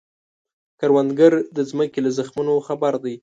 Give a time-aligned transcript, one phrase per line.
[0.79, 3.15] کروندګر د ځمکې له زخمونو خبر دی